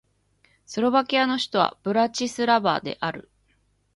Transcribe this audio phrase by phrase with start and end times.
[0.65, 3.29] スロバキアの首都はブラチスラバである